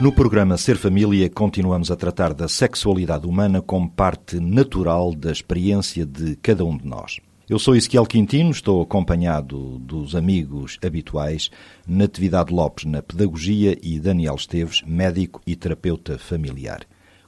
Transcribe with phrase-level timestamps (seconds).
[0.00, 6.06] No programa Ser Família, continuamos a tratar da sexualidade humana como parte natural da experiência
[6.06, 7.20] de cada um de nós.
[7.46, 11.50] Eu sou Ezequiel Quintino, estou acompanhado dos amigos habituais
[11.86, 16.80] Natividade Lopes na Pedagogia e Daniel Esteves, médico e terapeuta familiar.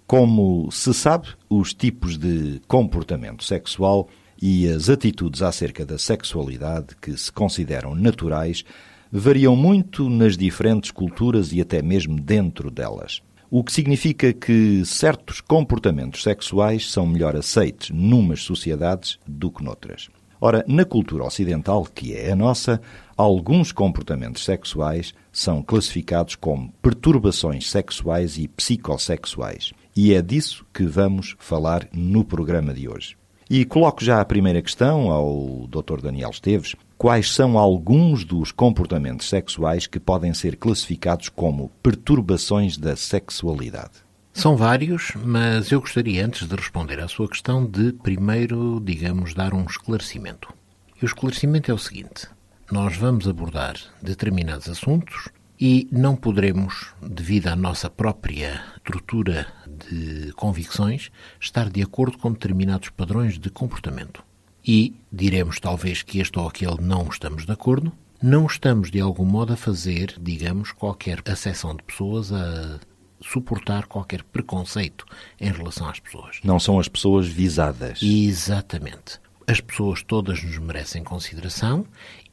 [0.07, 4.09] Como se sabe, os tipos de comportamento sexual
[4.41, 8.65] e as atitudes acerca da sexualidade que se consideram naturais
[9.13, 13.21] variam muito nas diferentes culturas e até mesmo dentro delas.
[13.51, 20.09] O que significa que certos comportamentos sexuais são melhor aceites numas sociedades do que noutras.
[20.41, 22.81] Ora, na cultura ocidental, que é a nossa,
[23.15, 29.73] alguns comportamentos sexuais são classificados como perturbações sexuais e psicossexuais.
[29.95, 33.17] E é disso que vamos falar no programa de hoje.
[33.49, 36.01] E coloco já a primeira questão ao Dr.
[36.01, 36.75] Daniel Esteves.
[37.03, 44.05] Quais são alguns dos comportamentos sexuais que podem ser classificados como perturbações da sexualidade?
[44.33, 49.53] São vários, mas eu gostaria, antes de responder à sua questão, de primeiro, digamos, dar
[49.53, 50.55] um esclarecimento.
[50.97, 52.29] E o esclarecimento é o seguinte:
[52.71, 55.29] nós vamos abordar determinados assuntos
[55.61, 62.91] e não poderemos, devido à nossa própria estrutura de convicções, estar de acordo com determinados
[62.91, 64.23] padrões de comportamento.
[64.65, 67.93] E diremos talvez que este ou aquele não estamos de acordo,
[68.23, 72.79] não estamos de algum modo a fazer, digamos, qualquer acessão de pessoas a
[73.21, 75.05] suportar qualquer preconceito
[75.41, 76.39] em relação às pessoas.
[76.45, 78.01] Não são as pessoas visadas.
[78.03, 79.21] Exatamente.
[79.47, 81.85] As pessoas todas nos merecem consideração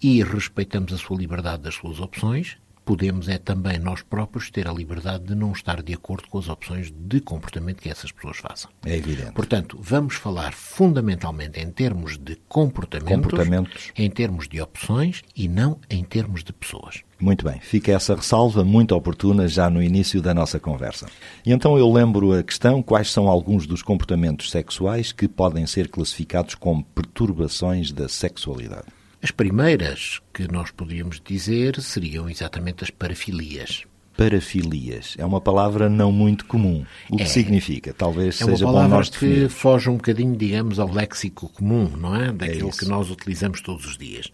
[0.02, 2.58] e respeitamos a sua liberdade das suas opções,
[2.90, 6.50] podemos é também nós próprios ter a liberdade de não estar de acordo com as
[6.50, 8.72] opções de comportamento que essas pessoas façam.
[8.84, 9.34] É evidente.
[9.34, 13.92] Portanto, vamos falar fundamentalmente em termos de comportamentos, Comportamentos.
[13.96, 17.04] em termos de opções e não em termos de pessoas.
[17.20, 21.06] Muito bem, fica essa ressalva muito oportuna já no início da nossa conversa.
[21.46, 25.90] E então eu lembro a questão: quais são alguns dos comportamentos sexuais que podem ser
[25.90, 28.88] classificados como perturbações da sexualidade?
[29.22, 33.84] As primeiras que nós podíamos dizer seriam exatamente as parafilias.
[34.16, 36.86] Parafilias é uma palavra não muito comum.
[37.10, 37.26] O que É.
[37.26, 37.94] significa?
[37.94, 39.54] Talvez É uma seja bom palavra nós que definirmos.
[39.54, 42.32] foge um bocadinho, digamos, ao léxico comum, não é?
[42.32, 42.80] Daquilo isso.
[42.80, 44.30] que nós utilizamos todos os dias.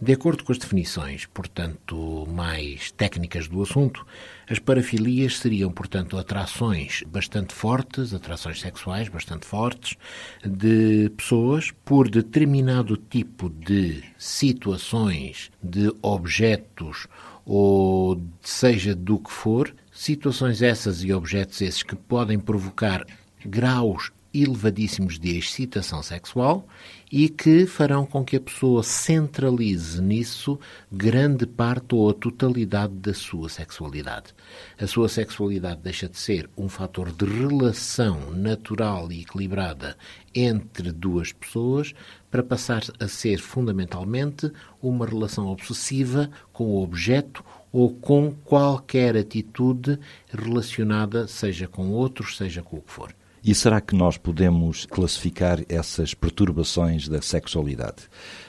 [0.00, 4.06] De acordo com as definições, portanto, mais técnicas do assunto,
[4.50, 9.96] as parafilias seriam, portanto, atrações bastante fortes, atrações sexuais bastante fortes,
[10.44, 17.06] de pessoas por determinado tipo de situações, de objetos
[17.46, 23.06] ou seja do que for, situações essas e objetos esses que podem provocar
[23.46, 26.66] graus elevadíssimos de excitação sexual
[27.10, 30.58] e que farão com que a pessoa centralize nisso
[30.90, 34.34] grande parte ou a totalidade da sua sexualidade.
[34.78, 39.96] A sua sexualidade deixa de ser um fator de relação natural e equilibrada
[40.34, 41.92] entre duas pessoas
[42.30, 49.98] para passar a ser fundamentalmente uma relação obsessiva com o objeto ou com qualquer atitude
[50.28, 53.14] relacionada, seja com outros, seja com o que for.
[53.42, 58.02] E será que nós podemos classificar essas perturbações da sexualidade?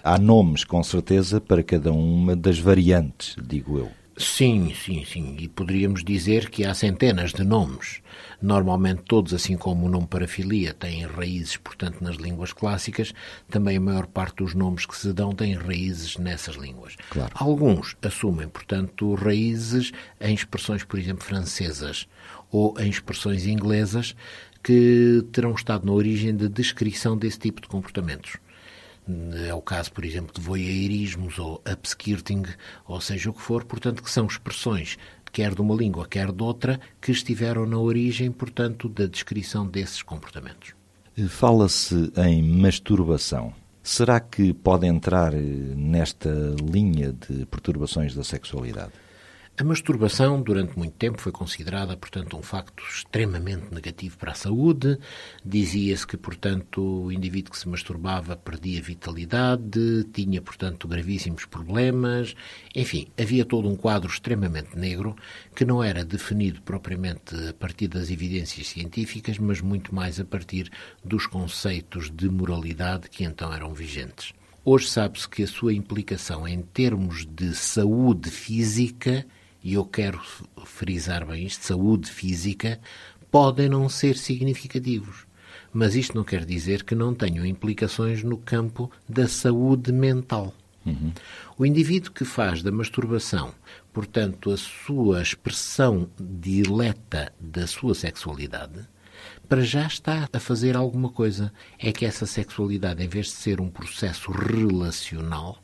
[0.04, 3.90] Há nomes, com certeza, para cada uma das variantes, digo eu.
[4.18, 5.36] Sim, sim, sim.
[5.40, 8.02] E poderíamos dizer que há centenas de nomes.
[8.42, 13.14] Normalmente todos, assim como o nome parafilia, têm raízes, portanto, nas línguas clássicas,
[13.50, 16.98] também a maior parte dos nomes que se dão têm raízes nessas línguas.
[17.10, 17.32] Claro.
[17.34, 22.08] Alguns assumem, portanto, raízes em expressões, por exemplo, francesas
[22.52, 24.16] ou em expressões inglesas
[24.64, 28.38] que terão estado na origem da descrição desse tipo de comportamentos.
[29.48, 32.44] É o caso, por exemplo, de voyeurismos ou upskirting,
[32.88, 34.98] ou seja o que for, portanto, que são expressões,
[35.32, 40.04] quer de uma língua, quer de outra, que estiveram na origem, portanto, da descrição desses
[40.04, 40.74] comportamentos.
[41.28, 43.54] Fala-se em masturbação.
[43.84, 46.30] Será que pode entrar eh, nesta
[46.62, 48.92] linha de perturbações da sexualidade?
[49.62, 54.98] A masturbação, durante muito tempo, foi considerada, portanto, um facto extremamente negativo para a saúde.
[55.46, 62.36] Dizia-se que, portanto, o indivíduo que se masturbava perdia vitalidade, tinha, portanto, gravíssimos problemas.
[62.76, 65.16] Enfim, havia todo um quadro extremamente negro
[65.56, 70.72] que não era definido propriamente a partir das evidências científicas, mas muito mais a partir
[71.06, 74.34] dos conceitos de moralidade que então eram vigentes.
[74.66, 79.24] Hoje sabe-se que a sua implicação em termos de saúde física
[79.64, 80.20] e eu quero
[80.66, 82.80] frisar bem isto, saúde física,
[83.30, 85.26] podem não ser significativos.
[85.74, 90.54] Mas isto não quer dizer que não tenham implicações no campo da saúde mental.
[90.86, 91.14] Uhum.
[91.58, 93.54] O indivíduo que faz da masturbação,
[93.94, 98.88] portanto, a sua expressão dileta da sua sexualidade,
[99.48, 101.54] para já está a fazer alguma coisa.
[101.78, 105.62] É que essa sexualidade, em vez de ser um processo relacional,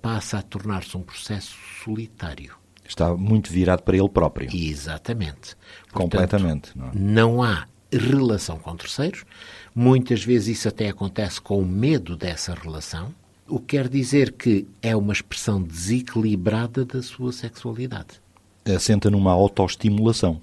[0.00, 2.59] passa a tornar-se um processo solitário.
[2.90, 4.50] Está muito virado para ele próprio.
[4.52, 5.54] Exatamente.
[5.56, 6.70] Portanto, Completamente.
[6.76, 6.90] Não, é?
[6.94, 9.24] não há relação com terceiros.
[9.72, 13.14] Muitas vezes isso até acontece com o medo dessa relação,
[13.46, 18.20] o que quer dizer que é uma expressão desequilibrada da sua sexualidade.
[18.64, 20.40] Assenta numa autoestimulação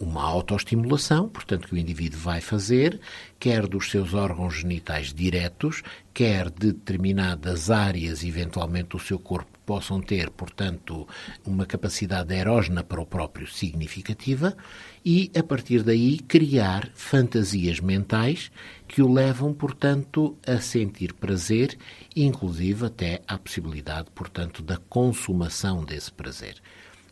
[0.00, 3.00] uma autoestimulação, portanto, que o indivíduo vai fazer,
[3.36, 5.82] quer dos seus órgãos genitais diretos,
[6.14, 11.06] quer de determinadas áreas, eventualmente, do seu corpo possam ter, portanto,
[11.44, 14.56] uma capacidade erógena para o próprio significativa
[15.04, 18.50] e, a partir daí, criar fantasias mentais
[18.88, 21.76] que o levam, portanto, a sentir prazer,
[22.16, 26.54] inclusive até à possibilidade, portanto, da consumação desse prazer.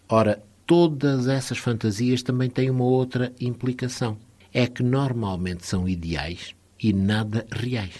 [0.08, 4.16] Ora, todas essas fantasias também têm uma outra implicação.
[4.50, 7.92] É que normalmente são ideais e nada reais.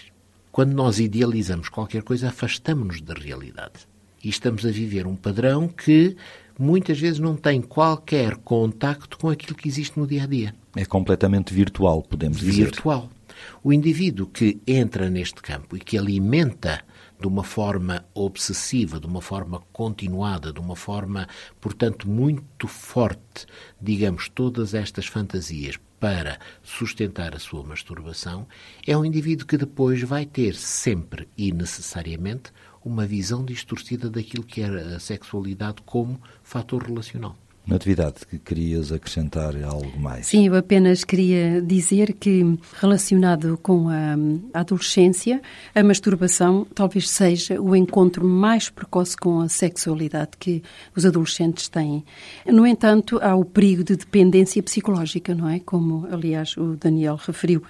[0.50, 3.86] Quando nós idealizamos qualquer coisa, afastamos-nos da realidade.
[4.26, 6.16] E estamos a viver um padrão que
[6.58, 10.52] muitas vezes não tem qualquer contacto com aquilo que existe no dia a dia.
[10.74, 12.64] É completamente virtual, podemos dizer.
[12.64, 13.08] Virtual.
[13.62, 16.82] O indivíduo que entra neste campo e que alimenta
[17.20, 21.28] de uma forma obsessiva, de uma forma continuada, de uma forma,
[21.60, 23.46] portanto, muito forte,
[23.80, 28.46] digamos, todas estas fantasias para sustentar a sua masturbação,
[28.84, 32.50] é um indivíduo que depois vai ter sempre e necessariamente
[32.86, 37.36] uma visão distorcida daquilo que é a sexualidade como fator relacional.
[37.66, 40.26] Natividade, que querias acrescentar algo mais?
[40.26, 44.16] Sim, eu apenas queria dizer que, relacionado com a
[44.60, 45.42] adolescência,
[45.74, 50.62] a masturbação talvez seja o encontro mais precoce com a sexualidade que
[50.94, 52.04] os adolescentes têm.
[52.46, 55.58] No entanto, há o perigo de dependência psicológica, não é?
[55.58, 57.64] Como, aliás, o Daniel referiu.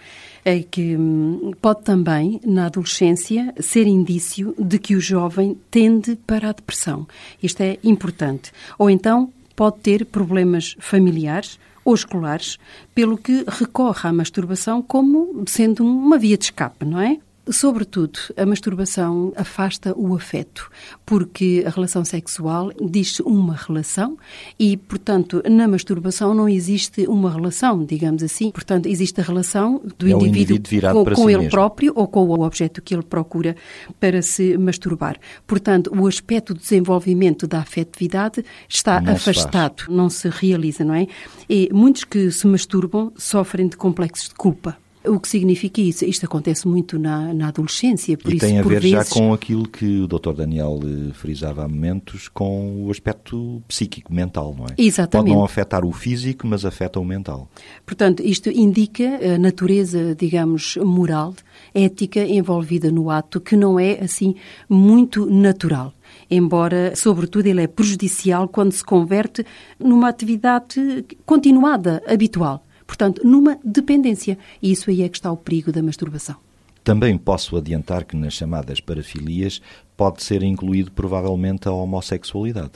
[0.44, 6.50] É que hum, pode também, na adolescência, ser indício de que o jovem tende para
[6.50, 7.08] a depressão.
[7.42, 8.52] Isto é importante.
[8.78, 12.58] Ou então pode ter problemas familiares ou escolares,
[12.94, 17.18] pelo que recorre à masturbação como sendo uma via de escape, não é?
[17.48, 20.68] Sobretudo, a masturbação afasta o afeto,
[21.04, 24.18] porque a relação sexual diz-se uma relação
[24.58, 28.50] e, portanto, na masturbação não existe uma relação, digamos assim.
[28.50, 31.50] Portanto, existe a relação do é indivíduo, indivíduo com, com si ele mesmo.
[31.50, 33.54] próprio ou com o objeto que ele procura
[34.00, 35.16] para se masturbar.
[35.46, 41.06] Portanto, o aspecto do desenvolvimento da afetividade está não afastado, não se realiza, não é?
[41.48, 44.76] E muitos que se masturbam sofrem de complexos de culpa.
[45.08, 46.04] O que significa isso?
[46.04, 48.90] Isto acontece muito na, na adolescência, por e isso, tem a ver vezes...
[48.90, 50.32] já com aquilo que o Dr.
[50.32, 54.74] Daniel eh, frisava há momentos, com o aspecto psíquico, mental, não é?
[54.78, 55.28] Exatamente.
[55.28, 57.48] Pode não afetar o físico, mas afeta o mental.
[57.84, 61.34] Portanto, isto indica a natureza, digamos, moral,
[61.74, 64.34] ética envolvida no ato, que não é, assim,
[64.68, 65.92] muito natural
[66.30, 69.44] embora, sobretudo, ele é prejudicial quando se converte
[69.78, 74.38] numa atividade continuada, habitual portanto, numa dependência.
[74.62, 76.36] E isso aí é que está o perigo da masturbação.
[76.84, 79.60] Também posso adiantar que nas chamadas parafilias
[79.96, 82.72] pode ser incluído provavelmente a homossexualidade.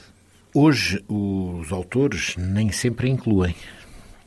[0.52, 3.54] Hoje os autores nem sempre incluem.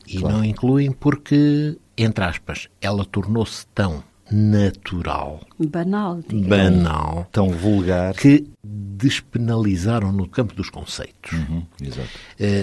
[0.06, 0.36] E claro.
[0.36, 6.48] não incluem porque, entre aspas, ela tornou-se tão natural, banal, digamos.
[6.48, 11.32] banal, tão vulgar que despenalizaram no campo dos conceitos.
[11.32, 12.08] Uhum, exato.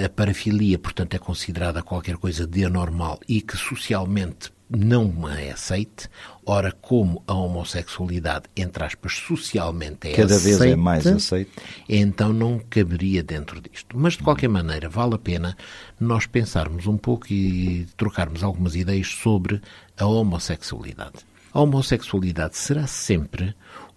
[0.04, 6.10] A parafilia, portanto, é considerada qualquer coisa de anormal e que socialmente não é aceite.
[6.46, 11.52] Ora, como a homossexualidade, entre aspas, socialmente é Cada aceita, vez é mais aceite.
[11.88, 13.98] Então não caberia dentro disto.
[13.98, 15.58] Mas, de qualquer maneira, vale a pena
[16.00, 19.62] nós pensarmos um pouco e trocarmos algumas ideias sobre
[19.98, 21.31] a homossexualidade.
[21.54, 23.56] A homossexualidade será sempre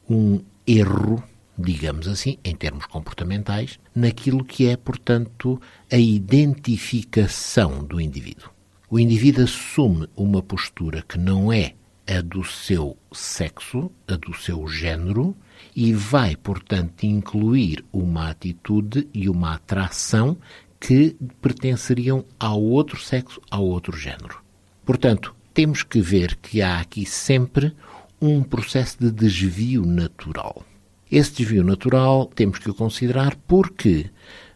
[0.08, 1.23] um erro
[1.58, 8.50] digamos assim, em termos comportamentais, naquilo que é, portanto, a identificação do indivíduo.
[8.90, 11.75] O indivíduo assume uma postura que não é
[12.06, 15.34] a do seu sexo, a do seu género,
[15.75, 20.37] e vai, portanto, incluir uma atitude e uma atração
[20.78, 24.42] que pertenceriam ao outro sexo, ao outro género.
[24.84, 27.73] Portanto, temos que ver que há aqui sempre
[28.20, 30.64] um processo de desvio natural.
[31.11, 34.11] Esse desvio natural temos que o considerar porque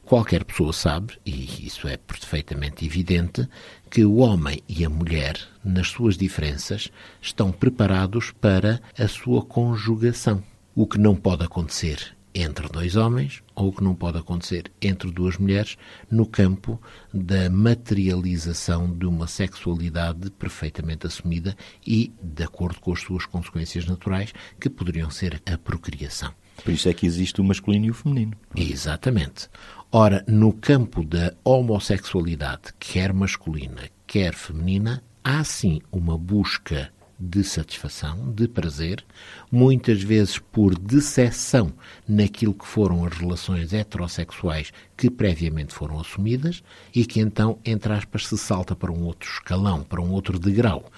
[0.04, 3.48] qualquer pessoa sabe, e isso é perfeitamente evidente,
[3.88, 6.90] que o homem e a mulher, nas suas diferenças,
[7.22, 10.42] estão preparados para a sua conjugação.
[10.74, 15.10] O que não pode acontecer entre dois homens ou o que não pode acontecer entre
[15.10, 15.76] duas mulheres
[16.08, 16.80] no campo
[17.12, 24.32] da materialização de uma sexualidade perfeitamente assumida e de acordo com as suas consequências naturais,
[24.60, 26.32] que poderiam ser a procriação.
[26.62, 28.36] Por isso é que existe o masculino e o feminino.
[28.54, 29.48] Exatamente.
[29.90, 38.32] Ora, no campo da homossexualidade, quer masculina, quer feminina, há sim uma busca de satisfação,
[38.32, 39.04] de prazer,
[39.50, 41.72] muitas vezes por decepção
[42.06, 46.62] naquilo que foram as relações heterossexuais que previamente foram assumidas
[46.94, 50.90] e que então, entre aspas, se salta para um outro escalão, para um outro degrau.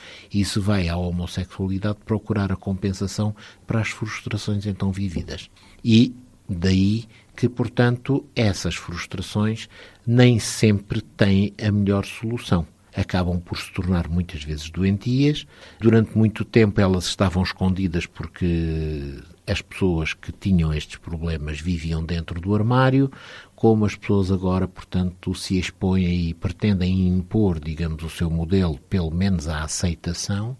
[0.45, 3.35] Se vai à homossexualidade procurar a compensação
[3.67, 5.49] para as frustrações então vividas.
[5.83, 6.15] E
[6.49, 9.69] daí que, portanto, essas frustrações
[10.07, 12.67] nem sempre têm a melhor solução.
[12.97, 15.47] Acabam por se tornar muitas vezes doentias.
[15.79, 22.41] Durante muito tempo elas estavam escondidas porque as pessoas que tinham estes problemas viviam dentro
[22.41, 23.11] do armário,
[23.57, 29.11] como as pessoas agora, portanto, se expõem e pretendem impor, digamos, o seu modelo, pelo
[29.11, 30.57] menos à aceitação,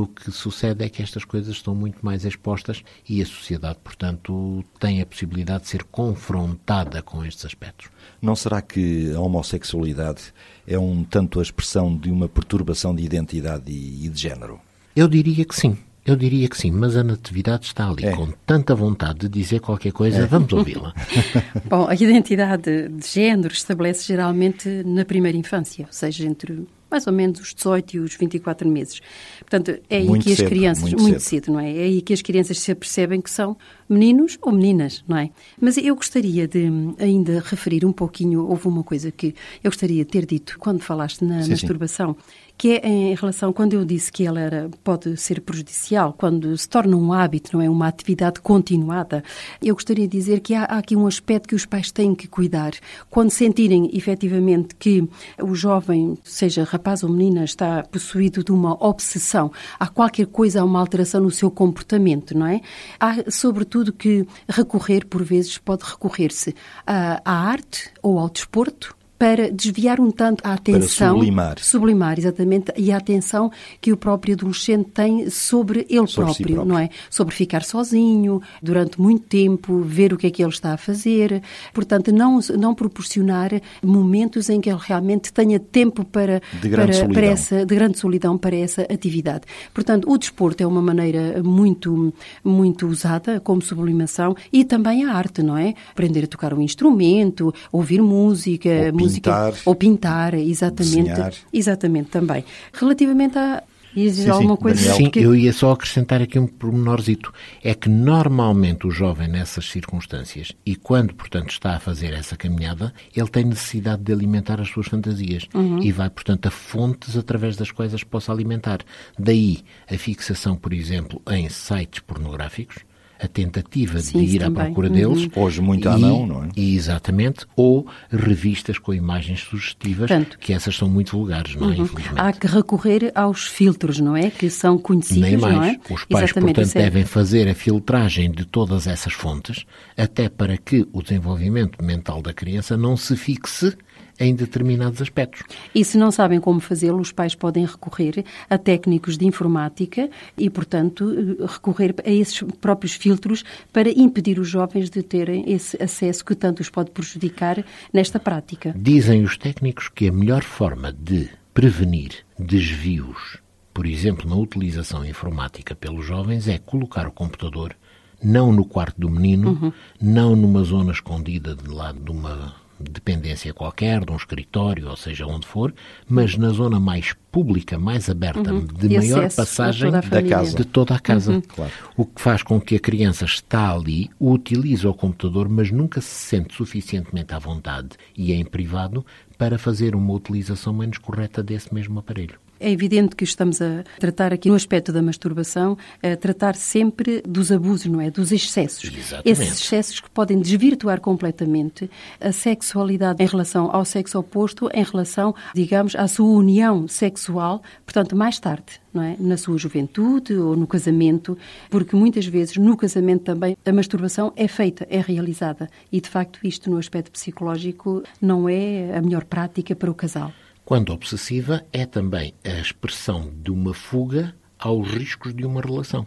[0.00, 4.64] o que sucede é que estas coisas estão muito mais expostas e a sociedade, portanto,
[4.78, 7.88] tem a possibilidade de ser confrontada com estes aspectos.
[8.22, 10.32] Não será que a homossexualidade
[10.66, 14.60] é um tanto a expressão de uma perturbação de identidade e de género?
[14.94, 15.76] Eu diria que sim.
[16.06, 18.12] Eu diria que sim, mas a Natividade está ali é.
[18.12, 20.26] com tanta vontade de dizer qualquer coisa, é.
[20.26, 20.92] vamos ouvi-la.
[21.64, 27.12] Bom, a identidade de género estabelece geralmente na primeira infância, ou seja, entre mais ou
[27.12, 29.00] menos os 18 e os 24 meses.
[29.48, 31.44] Portanto, é aí muito que as cedo, crianças, muito, muito cedo.
[31.44, 31.52] cedo.
[31.52, 31.70] não é?
[31.70, 33.56] É aí que as crianças se percebem que são
[33.88, 35.30] meninos ou meninas, não é?
[35.60, 40.10] Mas eu gostaria de ainda referir um pouquinho, houve uma coisa que eu gostaria de
[40.10, 44.12] ter dito quando falaste na sim, masturbação, sim que é em relação, quando eu disse
[44.12, 48.40] que ela era, pode ser prejudicial, quando se torna um hábito, não é uma atividade
[48.40, 49.24] continuada,
[49.60, 52.28] eu gostaria de dizer que há, há aqui um aspecto que os pais têm que
[52.28, 52.72] cuidar.
[53.10, 55.06] Quando sentirem efetivamente que
[55.42, 59.33] o jovem, seja rapaz ou menina, está possuído de uma obsessão,
[59.78, 62.60] há qualquer coisa, há uma alteração no seu comportamento, não é?
[62.98, 66.54] Há, sobretudo, que recorrer, por vezes, pode recorrer-se
[66.86, 71.08] à arte ou ao desporto, para desviar um tanto a atenção.
[71.08, 71.58] Para sublimar.
[71.58, 76.42] Sublimar, exatamente, e a atenção que o próprio adolescente tem sobre ele sobre próprio, si
[76.54, 76.90] próprio, não é?
[77.08, 81.42] Sobre ficar sozinho durante muito tempo, ver o que é que ele está a fazer.
[81.72, 83.50] Portanto, não, não proporcionar
[83.82, 87.98] momentos em que ele realmente tenha tempo para, de grande, para, para essa, de grande
[87.98, 89.42] solidão para essa atividade.
[89.72, 95.42] Portanto, o desporto é uma maneira muito, muito usada como sublimação e também a arte,
[95.42, 95.74] não é?
[95.92, 101.08] Aprender a tocar um instrumento, ouvir música, música música ou pintar, exatamente.
[101.08, 101.34] Desenhar.
[101.52, 102.44] Exatamente também.
[102.72, 103.62] Relativamente a
[103.94, 104.90] dizer alguma coisa?
[104.90, 105.12] Daniel.
[105.12, 107.32] Sim, eu ia só acrescentar aqui um pormenorzito.
[107.62, 112.92] É que normalmente o jovem nessas circunstâncias, e quando, portanto, está a fazer essa caminhada,
[113.14, 115.46] ele tem necessidade de alimentar as suas fantasias.
[115.54, 115.82] Uhum.
[115.82, 118.80] E vai, portanto, a fontes através das quais as possa alimentar.
[119.18, 122.78] Daí a fixação, por exemplo, em sites pornográficos,
[123.24, 124.62] a tentativa Sim, de ir também.
[124.62, 124.94] à procura Uhum.
[124.94, 125.28] deles.
[125.34, 126.48] Hoje muito à mão, não é?
[126.56, 127.46] e Exatamente.
[127.56, 131.76] Ou revistas com imagens sugestivas, Portanto, que essas são muito vulgares, não é?
[131.76, 131.84] Uhum.
[131.84, 132.20] Infelizmente.
[132.20, 134.30] Há que recorrer aos filtros, não é?
[134.30, 135.54] Que são conhecidos, Nem mais.
[135.54, 135.78] não é?
[135.90, 139.64] Os pais, Exatamente, portanto, é- devem fazer a filtragem de todas essas fontes,
[139.96, 143.76] até para que o desenvolvimento mental da criança não se fixe
[144.18, 145.42] em determinados aspectos.
[145.74, 150.48] E se não sabem como fazê-lo, os pais podem recorrer a técnicos de informática e,
[150.48, 156.24] portanto, eh, recorrer a esses próprios filtros para impedir os jovens de terem esse acesso
[156.24, 158.74] que tanto os pode prejudicar nesta prática.
[158.76, 163.38] Dizem os técnicos que a melhor forma de prevenir desvios,
[163.72, 167.74] por exemplo, na utilização informática pelos jovens, é colocar o computador
[168.22, 174.04] não no quarto do menino, não numa zona escondida de lado de uma dependência qualquer,
[174.04, 175.72] de um escritório, ou seja, onde for,
[176.08, 178.64] mas na zona mais pública, mais aberta, Uhum.
[178.66, 180.56] de De maior passagem toda a Da casa.
[180.56, 181.32] de toda a casa.
[181.32, 181.40] Uhum.
[181.40, 181.72] Claro.
[181.96, 186.08] O que faz com que a criança está ali, utiliza o computador, mas nunca se
[186.08, 189.04] sente suficientemente à vontade e em privado
[189.38, 192.38] para fazer uma utilização menos correta desse mesmo aparelho.
[192.60, 197.50] É evidente que estamos a tratar aqui no aspecto da masturbação, a tratar sempre dos
[197.50, 198.10] abusos, não é?
[198.10, 198.84] Dos excessos.
[198.84, 199.28] Exatamente.
[199.28, 205.34] Esses excessos que podem desvirtuar completamente a sexualidade em relação ao sexo oposto, em relação,
[205.54, 209.16] digamos, à sua união sexual, portanto, mais tarde, não é?
[209.18, 211.36] Na sua juventude ou no casamento,
[211.68, 215.68] porque muitas vezes no casamento também a masturbação é feita, é realizada.
[215.90, 220.32] E, de facto, isto no aspecto psicológico não é a melhor prática para o casal.
[220.64, 226.06] Quando obsessiva, é também a expressão de uma fuga aos riscos de uma relação.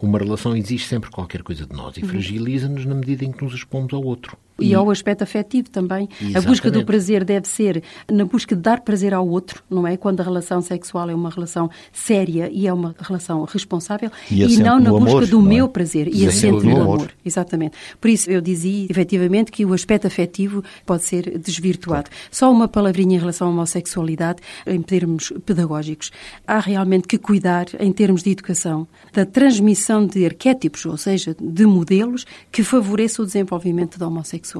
[0.00, 3.52] Uma relação exige sempre qualquer coisa de nós e fragiliza-nos na medida em que nos
[3.52, 4.36] expomos ao outro.
[4.62, 6.08] E ao aspecto afetivo também.
[6.10, 6.46] A Exatamente.
[6.46, 9.96] busca do prazer deve ser na busca de dar prazer ao outro, não é?
[9.96, 14.44] Quando a relação sexual é uma relação séria e é uma relação responsável E e,
[14.44, 15.48] assente não na busca amor, do não é?
[15.54, 16.74] meu prazer e assente dúvida.
[16.74, 16.94] no amor.
[16.96, 17.12] amor.
[17.24, 17.76] Exatamente.
[18.00, 22.10] Por isso eu dizia, efetivamente, que o aspecto afetivo pode ser desvirtuado.
[22.30, 26.10] Só uma palavrinha em relação à homossexualidade, em termos pedagógicos.
[26.46, 31.66] Há realmente que cuidar, em termos de educação, da transmissão de arquétipos, ou seja, de
[31.66, 34.51] modelos que favoreçam o desenvolvimento da homossexualidade.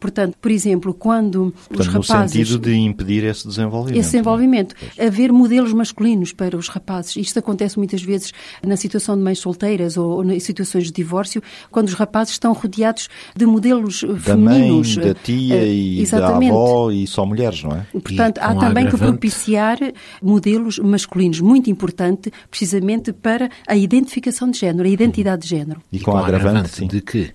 [0.00, 2.32] Portanto, por exemplo, quando os Portanto, no rapazes...
[2.32, 3.98] sentido de impedir esse desenvolvimento.
[4.00, 4.74] Esse desenvolvimento.
[4.98, 7.16] Haver modelos masculinos para os rapazes.
[7.16, 8.32] Isto acontece muitas vezes
[8.66, 13.08] na situação de mães solteiras ou em situações de divórcio, quando os rapazes estão rodeados
[13.36, 14.96] de modelos eh, Da mãe, femininos.
[14.96, 16.50] da tia Eh, e da exatamente.
[16.52, 17.86] avó e só mulheres, não é?
[17.92, 19.78] Portanto, E há com também que agravante- propiciar
[20.22, 25.80] modelos masculinos, muito importante, precisamente para a identificação de género, a identidade de género.
[25.92, 26.86] E, com, a agravante, sim.
[26.86, 27.30] de que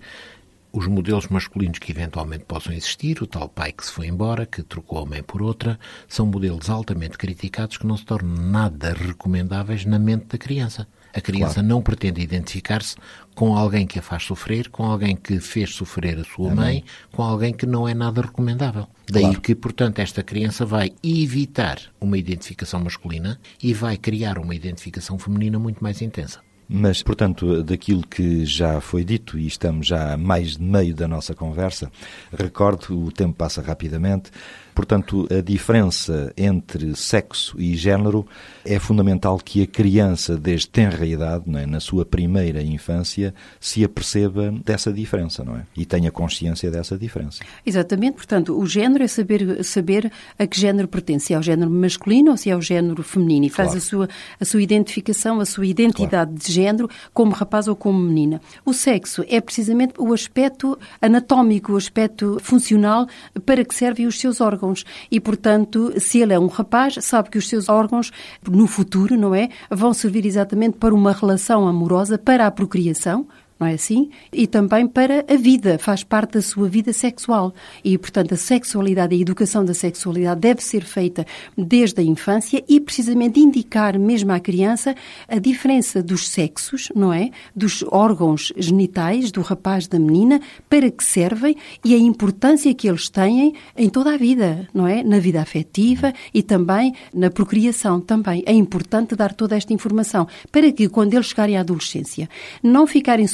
[0.71, 4.61] os modelos masculinos que eventualmente possam existir, o tal pai que se foi embora, que
[4.61, 9.85] trocou a mãe por outra, são modelos altamente criticados que não se tornam nada recomendáveis
[9.85, 10.87] na mente da criança.
[11.13, 12.95] A criança não pretende identificar-se
[13.33, 17.23] com alguém que a faz sofrer, com alguém que fez sofrer a sua mãe, com
[17.23, 18.87] alguém que não é nada recomendável.
[19.09, 19.41] Daí Claro.
[19.41, 25.57] que, portanto, esta criança vai evitar uma identificação masculina e vai criar uma identificação feminina
[25.57, 26.39] muito mais intensa.
[26.69, 31.07] Mas, portanto, daquilo que já foi dito, e estamos já a mais de meio da
[31.07, 31.89] nossa conversa,
[32.31, 34.31] recordo, o tempo passa rapidamente,
[34.77, 38.27] portanto, a diferença entre sexo e género
[38.63, 44.53] é fundamental que a criança, desde tenra idade, é, na sua primeira infância, se aperceba
[44.63, 45.63] dessa diferença, não é?
[45.75, 47.43] E tenha consciência dessa diferença.
[47.65, 51.71] Exatamente, portanto, o género é saber, saber a que género pertence, se é ao género
[51.71, 53.79] masculino ou se é ao género feminino, e faz Claro.
[53.79, 54.09] a, sua,
[54.39, 58.39] a sua identificação, a sua identidade de género como rapaz ou como menina.
[58.63, 63.07] O sexo é precisamente o aspecto anatómico, o aspecto funcional
[63.43, 64.66] para que servem os seus órgãos.
[65.11, 68.11] E, portanto, se ele é um rapaz, sabe que os seus órgãos,
[68.49, 73.27] no futuro, não é, vão servir exatamente para uma relação amorosa, para a procriação,
[73.59, 74.09] não é assim?
[74.31, 77.53] E também para a vida, faz parte da sua vida sexual.
[77.83, 81.25] E, portanto, a sexualidade, a educação da sexualidade deve ser feita
[81.57, 84.95] desde a infância e precisamente indicar mesmo à criança
[85.27, 87.31] a diferença dos sexos, não é?
[87.55, 90.39] Dos órgãos genitais do rapaz da menina,
[90.69, 95.03] para que servem e a importância que eles têm em toda a vida, não é?
[95.03, 98.43] Na vida afetiva e também na procriação também.
[98.45, 102.29] É importante dar toda esta informação para que quando eles chegarem à adolescência
[102.61, 103.27] não ficarem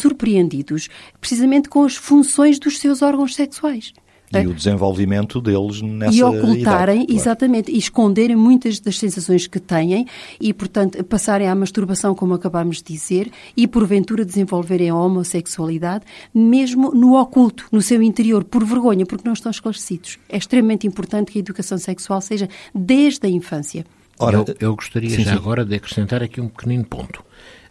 [1.20, 3.94] precisamente com as funções dos seus órgãos sexuais.
[4.42, 7.06] E o desenvolvimento deles nessa E ocultarem, idade, claro.
[7.12, 10.08] exatamente, e esconderem muitas das sensações que têm
[10.40, 16.92] e, portanto, passarem à masturbação, como acabámos de dizer, e porventura desenvolverem a homossexualidade, mesmo
[16.92, 20.18] no oculto, no seu interior, por vergonha, porque não estão esclarecidos.
[20.28, 23.86] É extremamente importante que a educação sexual seja desde a infância.
[24.20, 25.38] Ora, eu, eu gostaria sim, já sim.
[25.38, 27.24] agora de acrescentar aqui um pequenino ponto.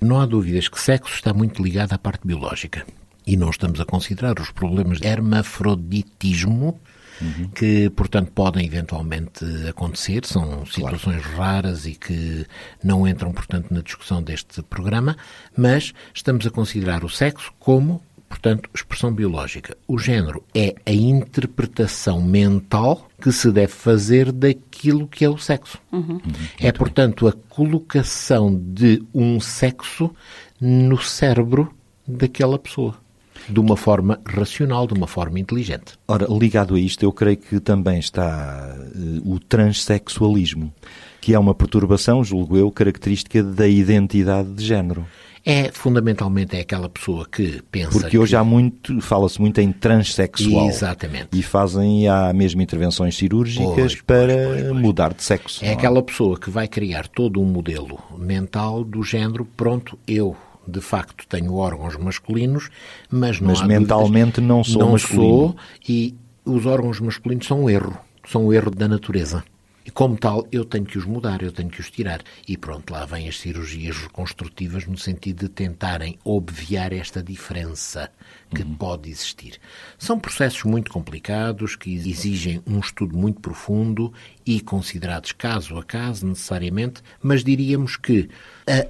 [0.03, 2.85] Não há dúvidas que sexo está muito ligado à parte biológica.
[3.25, 6.81] E não estamos a considerar os problemas de hermafroditismo,
[7.55, 10.27] que, portanto, podem eventualmente acontecer.
[10.27, 12.45] São situações raras e que
[12.83, 15.17] não entram, portanto, na discussão deste programa.
[15.57, 19.77] Mas estamos a considerar o sexo como portanto, expressão biológica.
[19.87, 25.79] O género é a interpretação mental que se deve fazer daquilo que é o sexo.
[26.59, 30.11] É, portanto, a colocação de um sexo
[30.59, 31.75] no cérebro
[32.09, 32.97] daquela pessoa.
[33.49, 35.99] de uma forma racional, de uma forma inteligente.
[36.07, 40.73] Ora, ligado a isto, eu creio que também está uh, o transexualismo,
[41.21, 45.05] que é uma perturbação, julgo eu, característica da identidade de género.
[45.45, 48.37] É, fundamentalmente, é aquela pessoa que pensa Porque hoje que...
[48.37, 50.69] há muito, fala-se muito em transexual.
[50.69, 51.29] Exatamente.
[51.33, 55.65] E fazem, há mesmo intervenções cirúrgicas Pois, para pois, pois, mudar de sexo.
[55.65, 60.37] É não aquela pessoa que vai criar todo um modelo mental do género, pronto, eu
[60.67, 62.71] de facto tenho órgãos masculinos,
[63.11, 65.29] mas não Mas mentalmente dúvidas, não sou não masculino.
[65.33, 65.57] sou
[65.89, 69.43] e os órgãos masculinos são um erro, são um erro da natureza.
[69.85, 72.23] E como tal, eu tenho que os mudar, eu tenho que os tirar.
[72.47, 78.11] E pronto, lá vêm as cirurgias reconstrutivas no sentido de tentarem obviar esta diferença
[78.55, 79.59] que pode existir.
[79.99, 84.13] São processos muito complicados que exigem um estudo muito profundo
[84.47, 88.29] e considerados caso a caso, necessariamente, mas diríamos que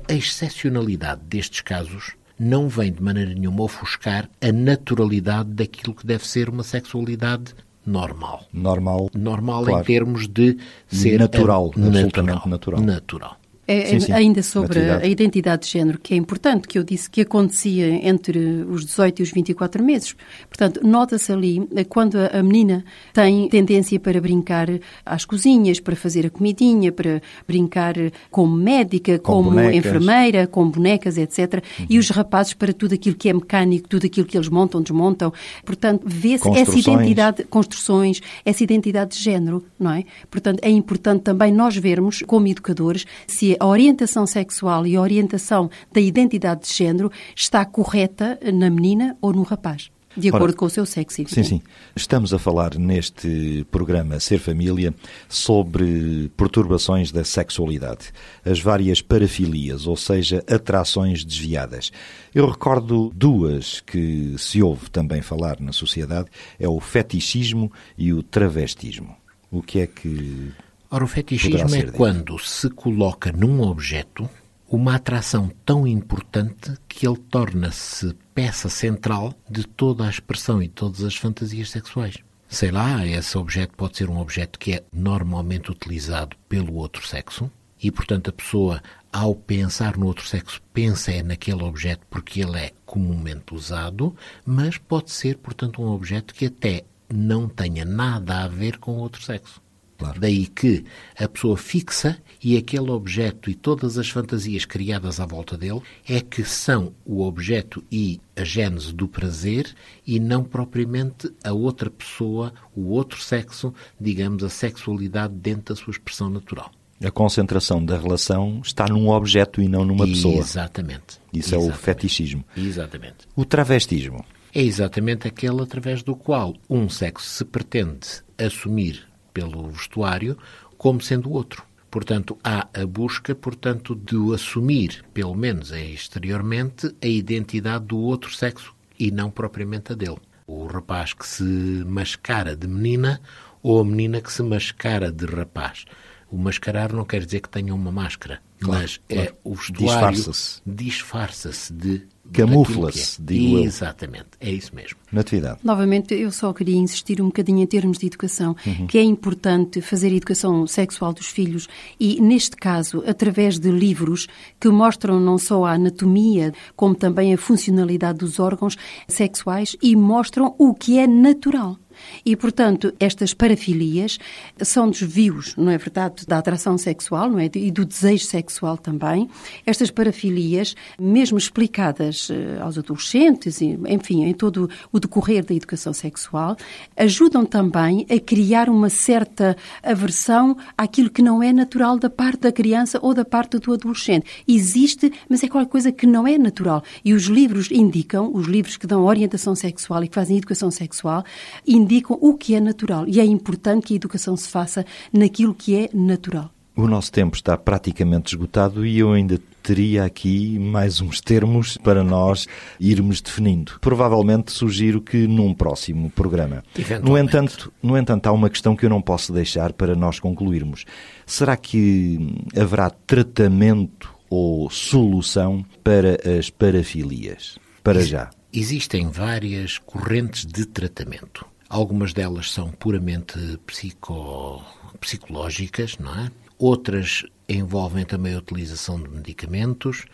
[0.09, 6.27] a excepcionalidade destes casos não vem de maneira nenhuma ofuscar a naturalidade daquilo que deve
[6.27, 8.47] ser uma sexualidade normal.
[8.53, 9.11] Normal.
[9.15, 9.81] Normal Claro.
[9.83, 10.57] em termos de
[10.89, 12.81] ser Natural, a- absolutamente natural.
[12.83, 13.37] Natural.
[13.67, 14.13] É, Sim, sim.
[14.13, 18.39] Ainda sobre a identidade de género, que é importante, que eu disse que acontecia entre
[18.69, 20.17] os 18 e os 24 meses.
[20.49, 24.69] Portanto, nota-se ali eh, quando a menina tem tendência para brincar
[25.07, 27.95] às cozinhas, para fazer a comidinha, para brincar
[28.33, 29.77] como médica, Com como bonecas.
[29.77, 31.63] enfermeira, com bonecas, etc.
[31.89, 35.33] E os rapazes para tudo aquilo que é mecânico, tudo aquilo que eles montam, desmontam.
[35.65, 40.05] Portanto, vê-se essa identidade, construções, essa identidade de género, não é?
[40.29, 45.71] Portanto, é importante também nós vermos, como educadores, se a orientação sexual e a orientação
[45.93, 50.67] da identidade de género está correta na menina ou no rapaz, de Ora, acordo com
[50.67, 51.23] o seu sexo.
[51.29, 51.63] Sim, sim.
[51.97, 54.95] Estamos a falar neste programa Ser Família
[55.29, 58.13] sobre perturbações da sexualidade,
[58.45, 61.91] as várias parafilias, ou seja, atrações desviadas.
[62.35, 68.23] Eu recordo duas que se ouve também falar na sociedade, é o fetichismo e o
[68.23, 69.17] travestismo.
[69.51, 70.53] O que é que
[70.95, 74.29] Ora, o fetichismo é quando se coloca num objeto
[74.69, 81.03] uma atração tão importante que ele torna-se peça central de toda a expressão e todas
[81.03, 82.19] as fantasias sexuais.
[82.47, 87.51] Sei lá, esse objeto pode ser um objeto que é normalmente utilizado pelo outro sexo
[87.83, 92.59] e, portanto, a pessoa, ao pensar no outro sexo, pensa é naquele objeto porque ele
[92.59, 98.49] é comumente usado, mas pode ser, portanto, um objeto que até não tenha nada a
[98.49, 99.59] ver com o outro sexo.
[100.03, 100.21] Claro.
[100.21, 100.85] Daí que
[101.19, 106.21] a pessoa fixa e aquele objeto e todas as fantasias criadas à volta dele é
[106.21, 109.73] que são o objeto e a gênese do prazer
[110.07, 115.93] e não propriamente a outra pessoa, o outro sexo, digamos, a sexualidade dentro da sua
[115.93, 116.71] expressão natural.
[117.05, 120.37] a concentração da relação está num objeto e não numa pessoa?
[120.39, 121.21] Exatamente.
[121.33, 121.85] Isso é o Exatamente.
[121.85, 122.45] fetichismo.
[122.57, 123.17] Exatamente.
[123.37, 124.25] O travestismo.
[124.55, 128.07] É exatamente aquele através do qual um sexo se pretende
[128.39, 130.37] assumir pelo vestuário
[130.77, 131.65] como sendo o outro.
[131.91, 138.75] Portanto, há a busca, portanto, de assumir, pelo menos exteriormente, a identidade do outro sexo
[138.99, 140.19] e não propriamente a dele.
[140.47, 143.21] O rapaz que se mascara de menina
[143.63, 145.85] ou a menina que se mascara de rapaz.
[146.33, 149.37] O mascarar não quer dizer que tenha uma máscara, mas é claro.
[149.45, 150.63] o vestuário Disfarça-se.
[150.67, 153.25] disfarça-se de Camufla-se, é.
[153.25, 153.65] digo eu.
[153.65, 154.97] Exatamente, é isso mesmo.
[155.13, 155.59] Natividade.
[155.63, 158.57] Novamente, eu só queria insistir um bocadinho em termos de educação,
[158.89, 161.69] que é importante fazer a educação sexual dos filhos
[162.01, 164.27] e, neste caso, através de livros
[164.59, 170.55] que mostram não só a anatomia, como também a funcionalidade dos órgãos sexuais e mostram
[170.59, 171.77] o que é natural.
[172.25, 174.19] E, portanto, estas parafilias
[174.63, 177.51] são desvios, não é verdade, da atração sexual não é?
[177.55, 179.29] e do desejo sexual também.
[179.67, 186.57] Estas parafilias, mesmo explicadas eh, aos adolescentes, enfim, em todo o decorrer da educação sexual,
[186.97, 192.53] ajudam também a criar uma certa aversão àquilo que não é natural da parte da
[192.53, 194.27] criança ou da parte do adolescente.
[194.47, 196.83] Existe, mas é qualquer coisa que não é natural.
[197.05, 201.25] E os livros indicam, os livros que dão orientação sexual e que fazem educação sexual,
[201.67, 203.05] indicam o que é natural.
[203.07, 206.51] E é importante que a educação se faça naquilo que é natural.
[206.75, 212.03] O nosso tempo está praticamente esgotado e eu ainda teria aqui mais uns termos para
[212.03, 212.49] nós
[212.81, 213.73] irmos definindo.
[213.81, 216.65] Provavelmente sugiro que num próximo programa.
[217.03, 220.87] No entanto, no entanto, há uma questão que eu não posso deixar para nós concluirmos.
[221.27, 222.19] Será que
[222.59, 227.59] haverá tratamento ou solução para as parafilias?
[227.85, 228.31] Para já.
[228.51, 231.52] Existem várias correntes de tratamento.
[231.73, 234.63] Algumas delas são puramente psico,
[235.01, 236.31] psicológicas, não é?
[236.59, 240.05] Outras envolvem também a utilização de medicamentos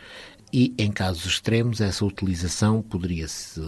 [0.53, 3.61] e, em casos extremos, essa utilização poderia-se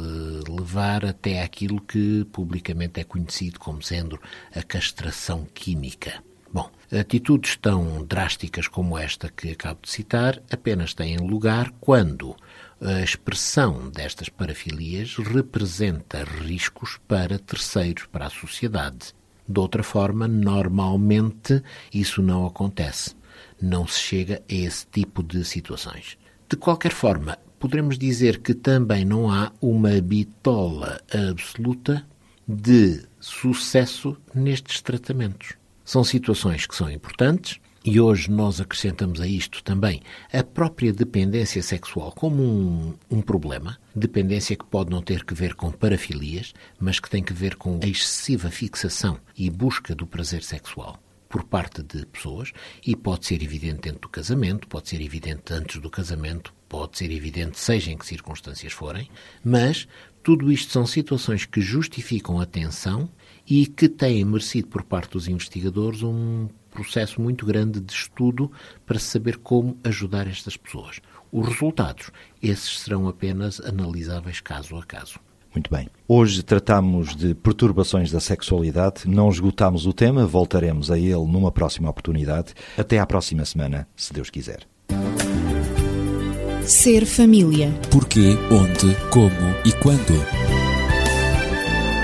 [0.48, 4.20] levar até aquilo que publicamente é conhecido como sendo
[4.54, 6.22] a castração química.
[6.52, 12.36] Bom, atitudes tão drásticas como esta que acabo de citar apenas têm lugar quando
[12.80, 19.14] a expressão destas parafilias representa riscos para terceiros, para a sociedade.
[19.46, 21.62] De outra forma, normalmente
[21.92, 23.14] isso não acontece.
[23.60, 26.16] Não se chega a esse tipo de situações.
[26.48, 32.06] De qualquer forma, poderemos dizer que também não há uma bitola absoluta
[32.48, 35.52] de sucesso nestes tratamentos.
[35.84, 41.62] São situações que são importantes e hoje nós acrescentamos a isto também a própria dependência
[41.62, 47.00] sexual como um, um, problema, dependência que pode não ter que ver com parafilias, mas
[47.00, 51.82] que tem que ver com a excessiva fixação e busca do prazer sexual por parte
[51.82, 52.52] de pessoas
[52.84, 57.10] e pode ser evidente dentro do casamento, pode ser evidente antes do casamento, pode ser
[57.10, 59.08] evidente seja em que circunstâncias forem,
[59.42, 59.88] mas
[60.22, 63.08] tudo isto são situações que justificam a atenção
[63.48, 68.50] e que têm merecido por parte dos investigadores um processo muito grande de estudo
[68.86, 71.00] para saber como ajudar estas pessoas.
[71.32, 72.10] Os resultados,
[72.42, 75.20] esses serão apenas analisáveis caso a caso.
[75.54, 75.88] Muito bem.
[76.06, 79.08] Hoje tratamos de perturbações da sexualidade.
[79.08, 82.54] Não esgotamos o tema, voltaremos a ele numa próxima oportunidade.
[82.78, 84.66] Até à próxima semana, se Deus quiser.
[86.64, 87.72] Ser família.
[87.90, 89.30] Porquê, onde, como
[89.64, 90.14] e quando.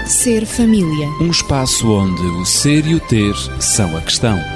[0.07, 1.09] Ser família.
[1.21, 4.56] Um espaço onde o ser e o ter são a questão.